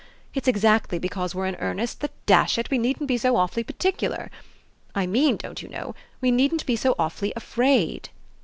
It's 0.33 0.47
exactly 0.47 0.97
because 0.97 1.35
we're 1.35 1.45
in 1.45 1.53
earnest 1.57 1.99
that, 2.01 2.09
dash 2.25 2.57
it, 2.57 2.71
we 2.71 2.79
needn't 2.79 3.07
be 3.07 3.19
so 3.19 3.35
awfully 3.37 3.63
particular. 3.63 4.31
I 4.95 5.05
mean, 5.05 5.37
don't 5.37 5.61
you 5.61 5.69
know, 5.69 5.93
we 6.21 6.31
needn't 6.31 6.65
be 6.65 6.75
so 6.75 6.95
awfully 6.97 7.31
afraid." 7.35 8.09